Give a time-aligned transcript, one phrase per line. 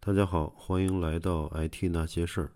[0.00, 2.52] 大家好，欢迎来到 IT 那些事儿。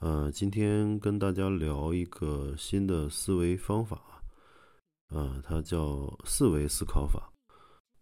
[0.00, 4.22] 呃，今天跟大家聊一个新的思维方法，
[5.10, 7.30] 呃，它叫四维思考法。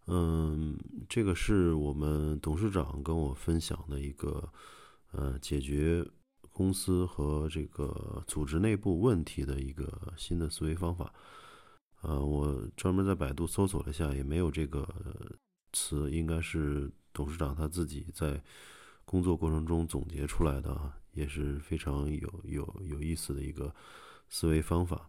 [0.06, 0.78] 嗯，
[1.08, 4.48] 这个是我们董事长跟我分享的一个，
[5.10, 6.08] 呃，解决
[6.52, 11.12] 公司和这个组织内部问题的一个新的思维方法。
[12.00, 14.88] 呃，我专门在百度搜索了一下，也没有这个
[15.72, 16.90] 词，应该是。
[17.16, 18.38] 董事长他自己在
[19.06, 23.74] 工作过程中总结出来的啊，也是非常有有有意思的一个
[24.28, 25.08] 思维方法。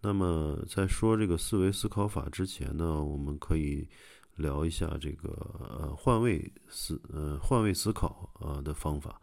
[0.00, 3.88] 那么在说这个思维思考法之前呢，我们可以
[4.36, 9.20] 聊一下这个呃换位思呃换位思考啊的方法。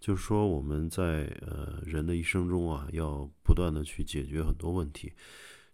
[0.00, 5.12] 就是说我们在呃人的一生中啊，要不断的去解决很多问题。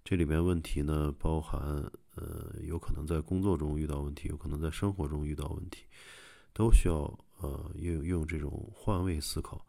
[0.05, 1.91] 这里面问题呢，包含。
[2.15, 5.87] 呃，有可能在工作中遇到问题，有可能在生活中遇到问题，
[6.53, 6.95] 都需要
[7.39, 9.65] 呃用用这种换位思考，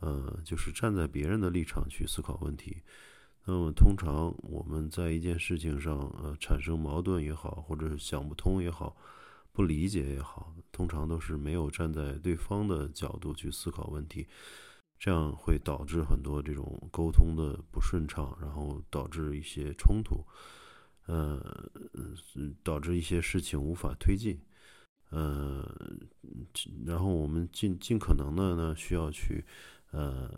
[0.00, 2.78] 呃，就是站在别人的立场去思考问题。
[3.44, 8.96] 那么通常我们在一件事情上呃产生矛盾也好，或者是想不通也好，
[9.52, 14.26] 不理解也好，通常都是没有站在对方的角度去思考问题，
[15.04, 20.24] 这样会导致很多这种沟通的不顺畅，然后导致一些冲突。
[21.04, 21.70] 呃，
[22.62, 24.40] 导致一些事情无法推进，
[25.10, 25.70] 呃，
[26.86, 29.44] 然后我们尽尽可能的呢，需要去
[29.90, 30.30] 呃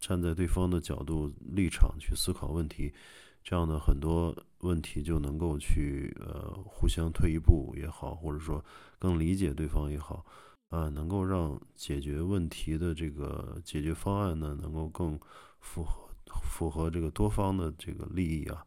[0.00, 2.94] 站在对方的角度立场去思考问题，
[3.42, 8.64] 这样的很多问题就能够去呃互相退一步也好，或者说
[8.98, 10.24] 更理解对方也好，
[10.70, 15.18] 啊，能够让解决问题的这个解决方案呢，能够更
[15.60, 16.08] 符合
[16.42, 18.66] 符合这个多方的这个利益啊。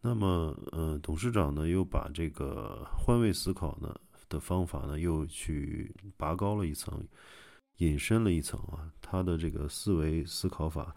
[0.00, 3.94] 那么，呃，董事长呢又把这个换位思考呢
[4.28, 7.06] 的方法呢又去拔高了一层，
[7.78, 8.90] 引申了一层啊。
[9.02, 10.94] 他的这个思维思考法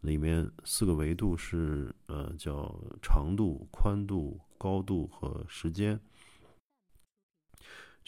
[0.00, 6.00] 里面四个维度是呃叫长度、宽度、高度和时间。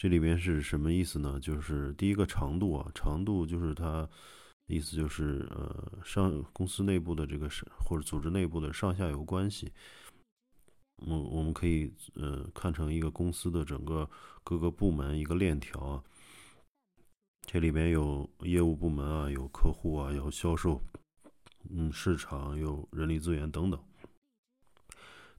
[0.01, 1.39] 这里边是什么意思呢？
[1.39, 4.09] 就是第一个长度啊，长度就是它
[4.65, 9.71] 意思就是呃上公司内部的这个是或者组织内部的上下游关系。
[11.05, 14.09] 我我们可以呃看成一个公司的整个
[14.43, 16.03] 各个部门一个链条啊，
[17.45, 20.81] 这里边有业务部门啊，有客户啊，有销售，
[21.69, 23.79] 嗯，市场有人力资源等等。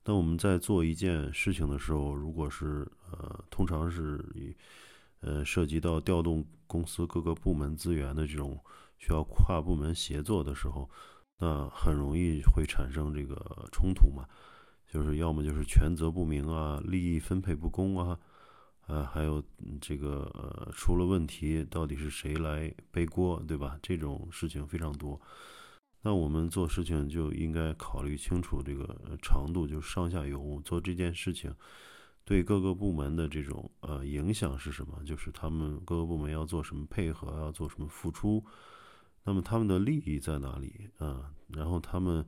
[0.05, 4.55] 那我们在做一件事情的时候，如果是呃通常是以
[5.21, 8.59] 呃涉及到调动公司各个部门资源的这种
[8.99, 10.91] 需要跨部门协作的时候，
[11.39, 14.27] 那很容易会产生这个冲突嘛。
[14.93, 18.19] 就是要么就是权责不明啊，利益分配不公啊，
[18.89, 19.43] 呃，还有
[19.81, 23.79] 这个呃出了问题到底是谁来背锅，对吧？
[23.81, 25.19] 这种事情非常多。
[26.03, 31.55] 那我们做事情就应该考虑清楚这个长度，就上下游做这件事情
[32.25, 35.03] 对各个部门的这种呃影响是什么？
[35.05, 38.45] 就是他们各个部门要做什么配合，要做什么付出，
[39.25, 41.33] 那么他们的利益在哪里啊？
[41.49, 42.27] 然后他们。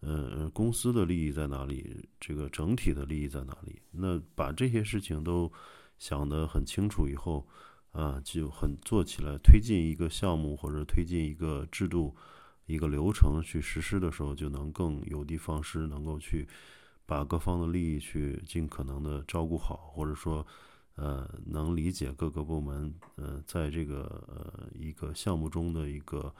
[0.00, 2.06] 呃，公司的利益在哪里？
[2.20, 3.80] 这个整体的利益在哪里？
[3.90, 5.50] 那把这些事情都
[5.98, 7.48] 想得很清楚以后，
[7.92, 12.14] 啊，就很做起来，推进一个项目或者推进一个制度、
[12.66, 16.46] 一个流程去实施的时候，就能更有的放矢，能够去
[17.06, 20.46] 把各方的利益去尽可能的照顾好，或者说，
[20.96, 26.34] 呃，能理解各个部门，呃，在这个呃一个项目中的一个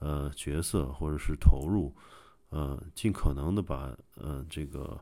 [0.00, 1.94] 呃角色或者是投入。
[2.50, 4.98] 呃，尽可能的把呃这个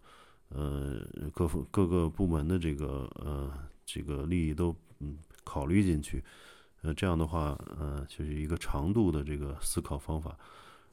[0.48, 1.00] 呃
[1.32, 3.52] 各各个部门的这个呃
[3.84, 6.24] 这个利益都嗯考虑进去，
[6.82, 10.36] 呃这样的话呃就是一个长度的这个思考方法，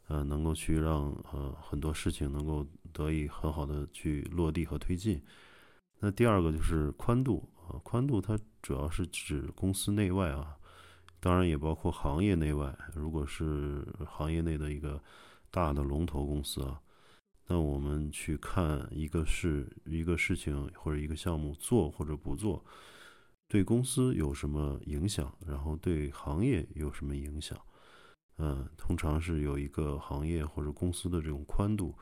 [0.08, 5.22] 呃能够去让呃很多事情能够得以很好的去落地和推进。
[6.00, 10.58] 那第二个就是宽度啊，宽度它主要是指公司内外啊，
[11.20, 12.78] 当然也包括行业内外。
[12.94, 15.02] 如果是行业内的一个。
[15.56, 16.82] 大的龙头公司啊，
[17.46, 22.66] 那我们去看一个事、一个事情或者一个项目做或者不做，
[23.48, 27.56] 对公司有什么影响，然后对行业有什么影响？
[28.38, 31.94] 嗯，通常是有一个行业或者公司的这种宽度，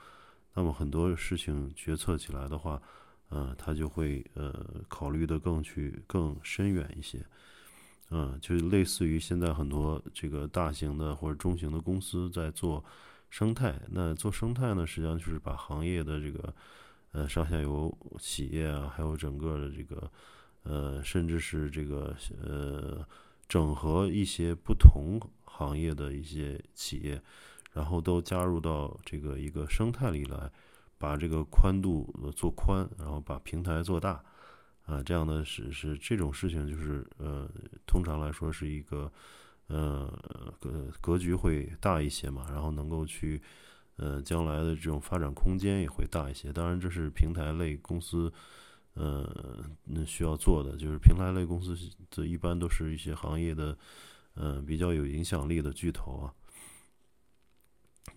[0.53, 2.81] 那么很多事情决策起来的话，
[3.29, 7.25] 呃，它就会呃考虑的更去更深远一些。
[8.09, 12.83] 嗯，就类似于现在很多这个大型的或者中型的公司在做。
[13.33, 16.53] 生态，那做生态呢，实际上就是把行业的这个，
[17.13, 20.11] 呃，上下游企业啊，还有整个的这个，
[20.63, 22.13] 呃，甚至是这个
[22.43, 23.07] 呃，
[23.47, 25.17] 整合一些不同
[25.51, 27.21] 行业的一些企业，
[27.73, 30.51] 然后都加入到这个一个生态里来，
[30.97, 34.23] 把这个宽度做宽，然后把平台做大，
[34.85, 37.49] 啊，这样的是是这种事情，就是呃，
[37.85, 39.11] 通常来说是一个
[39.67, 40.11] 呃
[40.59, 43.41] 格格局会大一些嘛，然后能够去。
[43.97, 46.51] 呃，将来的这种发展空间也会大一些。
[46.51, 48.33] 当然，这是平台类公司，
[48.95, 51.77] 呃，那需要做的就是平台类公司，
[52.09, 53.77] 这一般都是一些行业的，
[54.35, 56.33] 嗯，比较有影响力的巨头啊。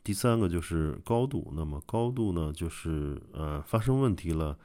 [0.02, 4.58] 第三个就是高度，那么高度呢，就是呃，发生问题了，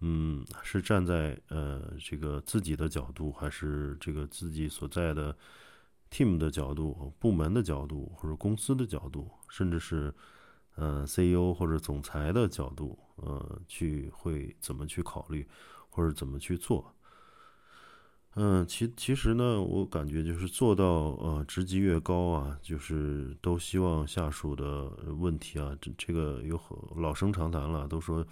[0.00, 5.36] 嗯，是站在呃这个自己的角度，还是这个自己所在的
[6.10, 10.14] team 的角度、部门的角度，或者公司的角度，甚至是。
[10.80, 15.44] 嗯，CEO 或者总裁的角度，呃，去会怎么去考虑，
[15.90, 16.94] 或者怎么去做？
[18.40, 20.84] 嗯，其其实呢，我感觉就是做到
[21.18, 24.84] 呃职级越高啊，就是都希望下属的
[25.18, 26.56] 问题啊，这这个有
[26.94, 28.24] 老生常谈了，都说，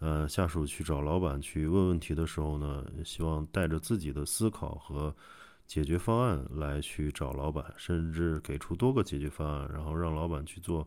[0.00, 5.14] 呃，下属去找老板去问问题的时候呢，希望带着自己的思考和
[5.68, 10.84] 解决方案来去找老板，甚至给出多个解决方案，然后让老板去做。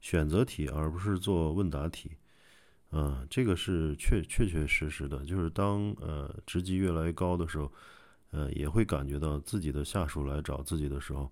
[0.00, 2.10] 选择题，而不是做问答题，
[2.96, 5.24] 嗯，这个是确确确实实的。
[5.24, 7.72] 就是当呃职级越来越高的时候，
[8.30, 11.28] 呃，也会感觉到自己的下属来找自己的时候，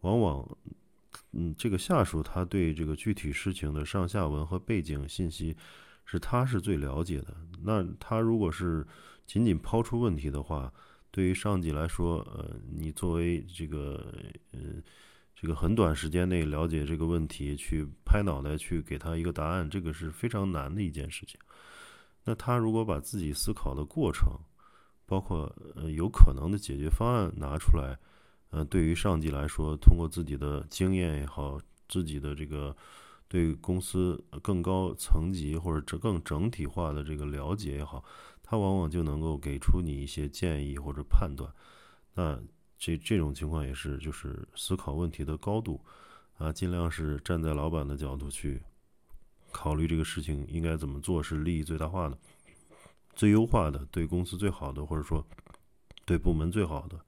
[0.00, 0.58] 往往，
[1.32, 5.54] 嗯，这个下属他对这个具体事情的上下文和背景信息，
[6.06, 7.36] 是他是最了解的。
[7.62, 8.86] 那他如果是
[9.26, 10.72] 仅仅抛出问题的话，
[11.10, 14.14] 对于上级来说，呃，你作为这个，
[14.52, 14.60] 呃。
[15.36, 21.38] 这个很短时间内了解这个问题，去拍脑袋去给他一个答案，这个是非常难的一件事情。
[22.24, 24.32] 那他如果把自己思考的过程，
[25.04, 27.98] 包括呃有可能的解决方案拿出来，
[28.50, 32.74] 呃，对于上级来说，通过自己的经验也好，自己的这个
[33.28, 38.02] 对公司更高层级或者这更整体化的这个了解也好，
[38.42, 41.52] 他往往就能够给出你一些建议或者判断。
[42.14, 42.40] 那。
[42.84, 45.80] 这这种情况也是，就是思考问题的高度，
[46.36, 48.62] 啊，尽量是站在老板的角度去
[49.50, 52.18] 考虑这个事情应该怎么做是利益最大化的、
[53.14, 55.26] 最优化的、对公司最好的，或者说
[56.04, 57.00] 对部门最好的。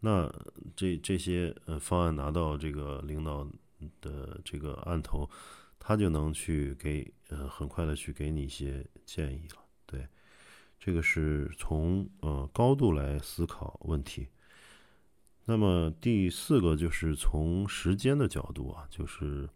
[0.00, 0.30] 那
[0.76, 3.48] 这这些呃方案拿到这个领导
[4.02, 5.26] 的这个案头，
[5.78, 9.62] 他就能去给呃很快的去给你一些建议了。
[9.86, 10.06] 对，
[10.78, 14.28] 这个是从呃高度来思考问题。
[15.50, 19.48] 那么第四个就是从时间的角度啊，就是，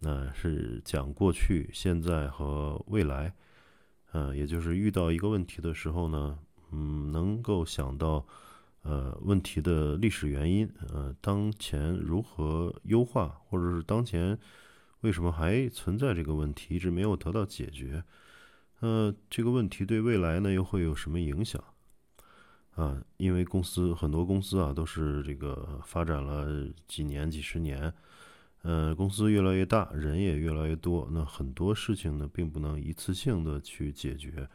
[0.00, 3.32] 那是讲过去、现在和未来，
[4.10, 6.36] 呃，也就是遇到一个问题的时候呢，
[6.72, 8.26] 嗯，能够想到，
[8.82, 14.36] 呃，问题的历史原因，呃，当前如何优化，或者是当前
[15.02, 18.02] 为什么还存在这个问题，一直没有得到解决，
[18.80, 21.62] 呃，这个问题对未来呢又会有什么影响？
[22.76, 27.94] 啊，因为公司很多公司啊都是这个发展了几年几十年，
[28.62, 34.48] 呃，公司越来越大，人也越来越多，那很多事情呢并不能一次性的去解决。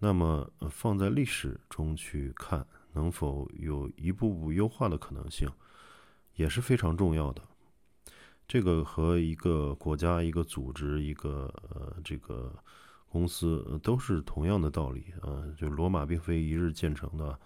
[0.00, 5.48] 那么放在历史中去看，能否有一步步优化的可能性，
[6.34, 7.40] 也是非常重要的。
[8.48, 12.52] 这个和一个国家、一个组织、一个呃这个。
[13.12, 17.36] 公司都是同样的道理啊，就罗马并非一日建成的，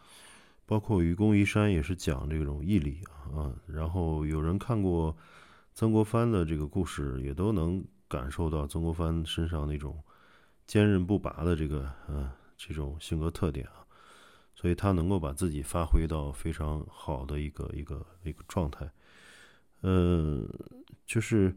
[0.67, 3.01] 包括愚公移山也是讲这种毅力
[3.35, 3.51] 啊。
[3.67, 5.17] 然后有人看过
[5.73, 9.99] 曾国藩的这个故事，也都能感受到曾国藩身上那种
[10.67, 13.81] 坚韧不拔的这个呃这种性格特点啊，
[14.55, 18.87] 所以他能够把自己发挥到非常好的一个一个一个状态，
[19.81, 20.47] 呃，
[21.07, 21.57] 就是。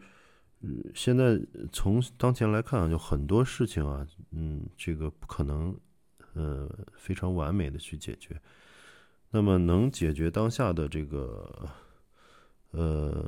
[0.62, 1.40] 嗯，现在
[1.72, 5.76] 从当前来看，就很多事情啊，嗯，这个不可能，
[6.34, 8.42] 呃，非常完美的去解决。
[9.30, 11.70] 那么，能解决当下的这个，
[12.72, 13.24] 呃，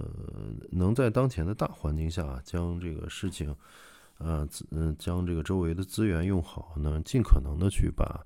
[0.71, 3.55] 能在当前的大环境下将这个事情，
[4.17, 8.25] 呃，嗯，将这个周围的资源用好，能尽可能的去把，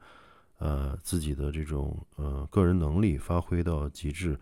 [0.60, 4.40] 呃，自己的这种呃个人能力发挥到极致，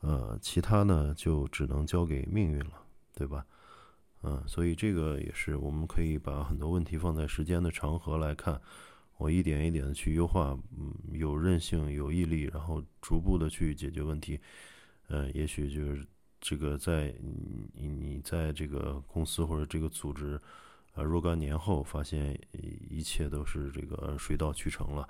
[0.00, 2.72] 呃，其他呢就只能交给命运了，
[3.14, 3.46] 对吧？
[4.28, 8.60] 嗯，所以这个也是我们可以把很多问题放在时间的长河来看，
[9.18, 14.40] 我一点一点的去优化，嗯，有韧性、有毅力，然后逐步的去解决问题。
[15.06, 16.04] 嗯，也许就是
[16.40, 17.14] 这个在
[17.72, 20.40] 你你在这个公司或者这个组织，
[20.94, 22.36] 呃，若干年后发现
[22.90, 25.08] 一切都是这个水到渠成了，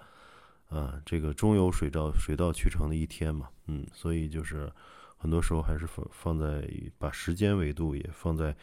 [0.69, 4.71] 啊，这个终有水到水到渠成的一天嘛，嗯，所以就是
[5.17, 8.55] 很多时候还是放放在把时间维度也放在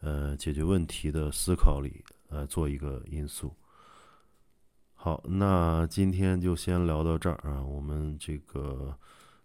[0.00, 3.54] 呃解决问题的思考里来做一个因素。
[4.94, 8.96] 好，那今天就先聊到这儿啊，我们这个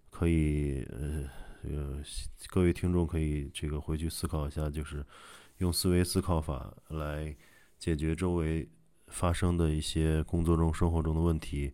[0.09, 1.29] 可以呃
[1.63, 2.03] 呃
[2.47, 5.05] 各位听众可以这个回去思考一下，就是
[5.57, 7.35] 用思维思考法来
[7.77, 8.69] 解决周围。
[9.07, 11.71] 发生的一些工作中、生活中的问题，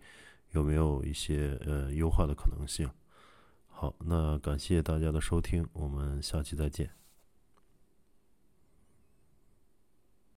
[0.51, 2.89] 有没有一些呃优化的可能性？
[3.67, 6.99] 好，那感谢大家的收听，我们下期再见。